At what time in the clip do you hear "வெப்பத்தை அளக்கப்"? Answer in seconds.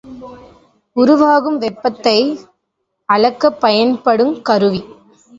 1.57-3.59